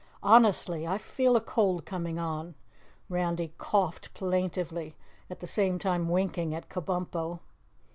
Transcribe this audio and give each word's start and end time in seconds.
"Honestly, 0.23 0.87
I 0.87 0.97
feel 0.97 1.35
a 1.35 1.39
cold 1.39 1.85
coming 1.85 2.17
on." 2.17 2.55
Randy 3.07 3.53
coughed 3.59 4.11
plaintively, 4.15 4.95
at 5.29 5.41
the 5.41 5.45
same 5.45 5.77
time 5.77 6.09
winking 6.09 6.55
at 6.55 6.69
Kabumpo. 6.69 7.39